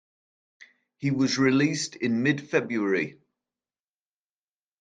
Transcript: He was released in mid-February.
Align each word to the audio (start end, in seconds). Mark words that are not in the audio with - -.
He 0.97 1.11
was 1.11 1.37
released 1.37 1.95
in 1.95 2.23
mid-February. 2.23 3.19